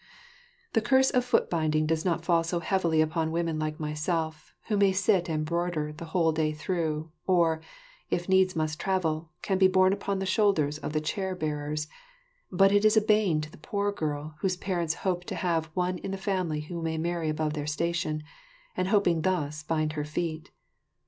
The 0.73 0.81
curse 0.81 1.11
of 1.11 1.23
foot 1.23 1.47
binding 1.47 1.85
does 1.85 2.03
not 2.03 2.25
fall 2.25 2.43
so 2.43 2.59
heavily 2.59 3.01
upon 3.01 3.29
women 3.29 3.59
like 3.59 3.79
myself, 3.79 4.51
who 4.67 4.75
may 4.75 4.93
sit 4.93 5.29
and 5.29 5.45
broider 5.45 5.93
the 5.95 6.05
whole 6.05 6.31
day 6.31 6.53
through, 6.53 7.11
or, 7.27 7.61
if 8.09 8.27
needs 8.27 8.55
must 8.55 8.79
travel, 8.79 9.29
can 9.43 9.59
be 9.59 9.67
borne 9.67 9.93
upon 9.93 10.17
the 10.17 10.25
shoulders 10.25 10.79
of 10.79 10.93
their 10.93 11.03
chair 11.03 11.35
bearers, 11.35 11.87
but 12.51 12.71
it 12.71 12.83
is 12.83 12.97
a 12.97 13.01
bane 13.01 13.41
to 13.41 13.51
the 13.51 13.59
poor 13.59 13.91
girl 13.91 14.33
whose 14.39 14.57
parents 14.57 14.95
hope 15.05 15.23
to 15.25 15.35
have 15.35 15.69
one 15.75 15.99
in 15.99 16.09
the 16.09 16.17
family 16.17 16.61
who 16.61 16.81
may 16.81 16.97
marry 16.97 17.29
above 17.29 17.53
their 17.53 17.67
station, 17.67 18.23
and 18.75 18.87
hoping 18.87 19.21
thus, 19.21 19.61
bind 19.61 19.93
her 19.93 20.03
feet. 20.03 20.49